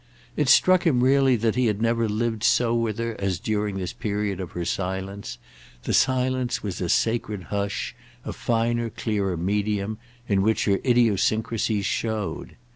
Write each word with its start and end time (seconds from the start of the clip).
It 0.35 0.49
struck 0.49 0.87
him 0.87 1.03
really 1.03 1.35
that 1.35 1.53
he 1.53 1.67
had 1.67 1.79
never 1.79 2.09
so 2.09 2.15
lived 2.15 2.65
with 2.81 2.97
her 2.97 3.15
as 3.19 3.37
during 3.37 3.77
this 3.77 3.93
period 3.93 4.39
of 4.39 4.53
her 4.53 4.65
silence; 4.65 5.37
the 5.83 5.93
silence 5.93 6.63
was 6.63 6.81
a 6.81 6.89
sacred 6.89 7.43
hush, 7.53 7.95
a 8.25 8.33
finer 8.33 8.89
clearer 8.89 9.37
medium, 9.37 9.99
in 10.27 10.41
which 10.41 10.65
her 10.65 10.79
idiosyncrasies 10.83 11.85
showed. 11.85 12.55